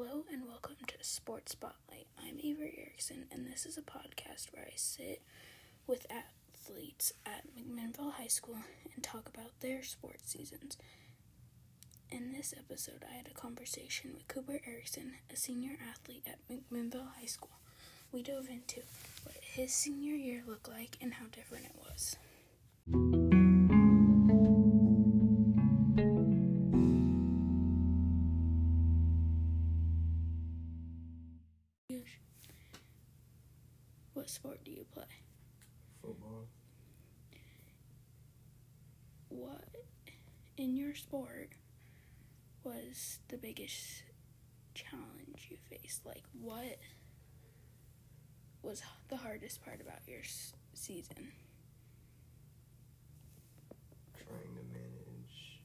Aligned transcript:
Hello 0.00 0.22
and 0.32 0.46
welcome 0.46 0.76
to 0.86 0.94
Sports 1.00 1.52
Spotlight. 1.52 2.06
I'm 2.24 2.38
Avery 2.40 2.72
Erickson, 2.78 3.24
and 3.32 3.44
this 3.44 3.66
is 3.66 3.76
a 3.76 3.82
podcast 3.82 4.46
where 4.52 4.64
I 4.64 4.76
sit 4.76 5.22
with 5.88 6.06
athletes 6.08 7.12
at 7.26 7.42
McMinnville 7.48 8.12
High 8.12 8.28
School 8.28 8.58
and 8.94 9.02
talk 9.02 9.28
about 9.28 9.58
their 9.58 9.82
sports 9.82 10.30
seasons. 10.30 10.78
In 12.12 12.30
this 12.30 12.54
episode, 12.56 13.04
I 13.10 13.16
had 13.16 13.26
a 13.26 13.34
conversation 13.34 14.12
with 14.14 14.28
Cooper 14.28 14.60
Erickson, 14.64 15.14
a 15.32 15.36
senior 15.36 15.76
athlete 15.90 16.28
at 16.28 16.38
McMinnville 16.48 17.14
High 17.18 17.26
School. 17.26 17.58
We 18.12 18.22
dove 18.22 18.48
into 18.48 18.82
what 19.24 19.34
his 19.42 19.74
senior 19.74 20.14
year 20.14 20.44
looked 20.46 20.68
like 20.68 20.96
and 21.00 21.14
how 21.14 21.24
different 21.32 21.64
it 21.64 21.74
was. 21.74 23.37
What 34.28 34.34
sport 34.34 34.60
do 34.62 34.70
you 34.70 34.84
play? 34.92 35.08
Football. 36.02 36.44
What 39.30 39.64
in 40.58 40.76
your 40.76 40.94
sport 40.94 41.52
was 42.62 43.20
the 43.28 43.38
biggest 43.38 44.02
challenge 44.74 45.48
you 45.48 45.56
faced? 45.70 46.04
Like, 46.04 46.24
what 46.42 46.76
was 48.60 48.82
the 49.08 49.16
hardest 49.16 49.64
part 49.64 49.80
about 49.80 50.06
your 50.06 50.20
s- 50.20 50.52
season? 50.74 51.32
Trying 54.12 54.54
to 54.56 54.64
manage 54.76 55.62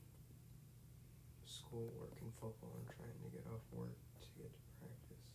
schoolwork 1.45 2.15
and 2.21 2.31
football 2.39 2.71
and 2.79 2.87
trying 2.95 3.19
to 3.25 3.29
get 3.35 3.43
off 3.53 3.59
work 3.73 3.97
to 4.21 4.27
get 4.41 4.53
to 4.53 4.61
practice 4.79 5.27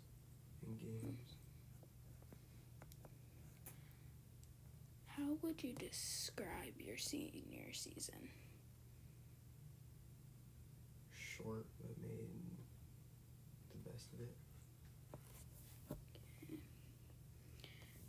and 0.65 0.81
games. 0.81 1.38
How 5.41 5.49
would 5.49 5.63
you 5.63 5.75
describe 5.75 6.75
your 6.79 6.97
senior 6.97 7.73
season? 7.73 8.29
Short 11.17 11.67
but 11.81 11.97
made 12.03 12.31
the 13.71 13.91
best 13.91 14.13
of 14.15 14.21
it. 14.21 14.37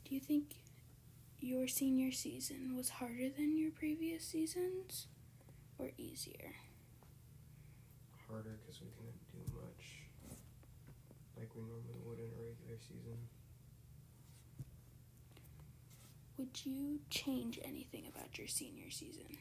Do 0.06 0.16
you 0.16 0.22
think 0.22 0.56
your 1.40 1.68
senior 1.68 2.12
season 2.12 2.76
was 2.76 2.90
harder 2.90 3.30
than 3.30 3.58
your 3.58 3.72
previous 3.72 4.24
seasons 4.24 5.06
or 5.78 5.92
easier? 5.98 6.56
Harder 8.28 8.58
because 8.66 8.82
we 8.82 8.88
couldn't 8.98 9.22
do 9.32 9.54
much 9.54 10.02
like 11.38 11.54
we 11.56 11.62
normally 11.62 12.00
would 12.04 12.18
in 12.20 12.26
a 12.26 12.42
regular 12.42 12.80
season. 12.80 13.18
Would 16.40 16.66
you 16.66 17.02
change 17.10 17.60
anything 17.66 18.08
about 18.08 18.38
your 18.38 18.48
senior 18.48 18.90
season? 18.90 19.38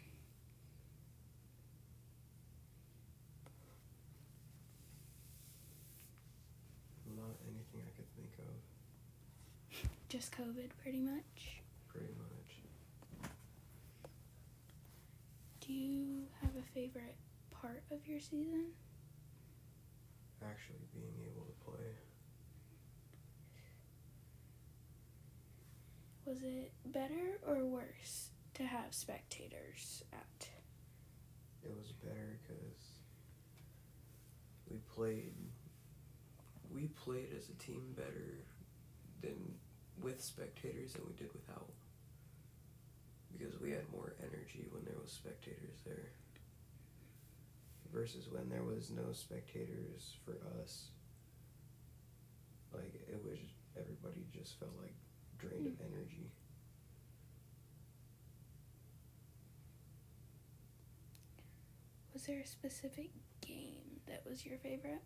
Not 7.16 7.36
anything 7.46 7.82
I 7.86 7.92
could 7.96 8.10
think 8.14 8.32
of, 8.38 9.80
Just 10.08 10.32
COVID, 10.32 10.70
pretty 10.82 11.00
much. 11.00 11.60
pretty 11.88 12.14
much. 12.18 13.30
Do 15.60 15.72
you 15.72 16.24
have 16.40 16.50
a 16.56 16.62
favorite 16.74 17.16
part 17.50 17.82
of 17.90 18.06
your 18.06 18.20
season? 18.20 18.66
Actually 20.42 20.86
being 20.94 21.14
able 21.30 21.44
to 21.44 21.52
play. 21.64 21.84
Was 26.28 26.42
it 26.42 26.72
better 26.84 27.40
or 27.46 27.64
worse 27.64 28.28
to 28.52 28.62
have 28.62 28.92
spectators 28.92 30.04
at? 30.12 30.46
It 31.64 31.74
was 31.74 31.92
better 32.04 32.38
because 32.42 32.84
we 34.70 34.76
played. 34.94 35.32
We 36.70 36.88
played 36.88 37.28
as 37.34 37.48
a 37.48 37.54
team 37.54 37.94
better 37.96 38.44
than 39.22 39.54
with 40.02 40.22
spectators 40.22 40.92
than 40.92 41.06
we 41.06 41.14
did 41.14 41.32
without. 41.32 41.72
Because 43.32 43.58
we 43.58 43.70
had 43.70 43.90
more 43.90 44.12
energy 44.20 44.66
when 44.70 44.84
there 44.84 45.00
was 45.02 45.10
spectators 45.10 45.80
there. 45.86 46.12
Versus 47.90 48.28
when 48.30 48.50
there 48.50 48.64
was 48.64 48.90
no 48.90 49.12
spectators 49.12 50.18
for 50.26 50.36
us. 50.62 50.88
Like 52.74 53.00
it 53.08 53.24
was 53.24 53.38
everybody 53.78 54.26
just 54.30 54.58
felt 54.58 54.72
like 54.78 54.92
drained 55.38 55.66
of 55.66 55.80
energy. 55.80 56.30
Was 62.12 62.26
there 62.26 62.40
a 62.40 62.46
specific 62.46 63.10
game 63.40 64.00
that 64.06 64.22
was 64.28 64.44
your 64.44 64.58
favorite? 64.58 65.02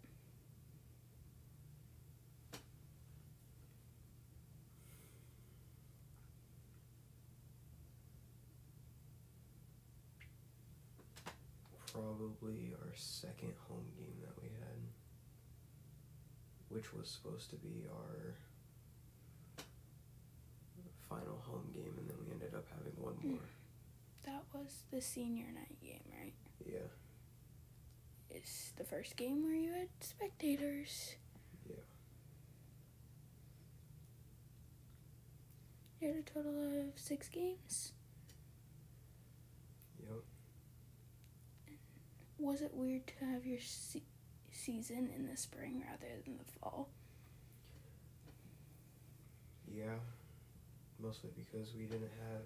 probably 11.93 12.73
our 12.81 12.93
second 12.95 13.53
home 13.69 13.85
game 13.97 14.17
that 14.23 14.33
we 14.41 14.49
had, 14.49 14.81
which 16.69 16.95
was 16.95 17.09
supposed 17.09 17.51
to 17.51 17.57
be 17.57 17.85
our 17.93 18.35
final 21.13 21.39
home 21.41 21.71
game, 21.75 21.95
and 21.99 22.09
then 22.09 22.17
we 22.25 22.33
ended 22.33 22.55
up 22.55 22.65
having 22.69 22.93
one 22.97 23.15
Mm. 23.17 23.31
more. 23.33 23.49
That 24.25 24.45
was 24.55 24.85
the 24.91 25.01
senior 25.01 25.51
night 25.53 25.79
game, 25.81 26.05
right? 26.11 26.35
Yeah, 26.65 26.89
It's 28.31 28.71
the 28.73 28.85
first 28.85 29.17
game 29.17 29.43
where 29.45 29.55
you 29.55 29.73
had 29.73 29.89
spectators. 30.01 31.17
yeah. 31.69 31.77
You 36.01 36.09
had 36.09 36.17
a 36.17 36.23
total 36.23 36.81
of 36.89 36.99
six 36.99 37.29
games. 37.29 37.93
Yep. 40.01 40.25
Was 42.39 42.63
it 42.63 42.73
weird 42.75 43.07
to 43.09 43.25
have 43.27 43.45
your 43.47 43.61
se- 43.61 44.03
season 44.51 45.11
in 45.15 45.27
the 45.27 45.37
spring 45.37 45.81
rather 45.87 46.21
than 46.25 46.39
the 46.39 46.45
fall? 46.45 46.89
Yeah, 49.69 49.99
mostly 51.13 51.31
because 51.37 51.75
we 51.77 51.85
didn't 51.85 52.11
have 52.31 52.41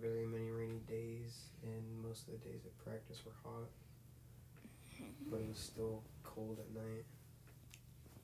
very 0.00 0.24
many 0.24 0.50
rainy 0.50 0.80
days, 0.88 1.50
and 1.62 2.02
most 2.02 2.26
of 2.26 2.32
the 2.32 2.48
days 2.48 2.62
at 2.64 2.72
practice 2.82 3.20
were 3.26 3.32
hot, 3.44 3.68
but 5.30 5.40
it 5.40 5.48
was 5.48 5.58
still 5.58 6.02
cold 6.22 6.58
at 6.58 6.74
night. 6.74 7.04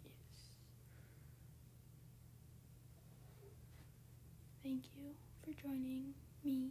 Yes. 0.05 0.49
Thank 4.63 4.85
you 4.97 5.11
for 5.45 5.53
joining 5.61 6.15
me 6.43 6.71